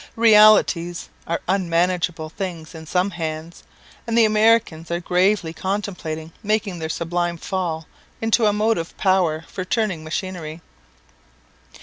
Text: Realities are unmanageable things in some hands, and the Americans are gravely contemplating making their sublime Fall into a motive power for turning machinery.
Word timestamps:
Realities 0.15 1.09
are 1.27 1.41
unmanageable 1.47 2.29
things 2.31 2.73
in 2.73 2.87
some 2.87 3.11
hands, 3.11 3.61
and 4.07 4.17
the 4.17 4.25
Americans 4.25 4.89
are 4.89 4.99
gravely 4.99 5.53
contemplating 5.53 6.31
making 6.41 6.79
their 6.79 6.89
sublime 6.89 7.37
Fall 7.37 7.85
into 8.19 8.47
a 8.47 8.51
motive 8.51 8.97
power 8.97 9.45
for 9.47 9.63
turning 9.63 10.03
machinery. 10.03 10.61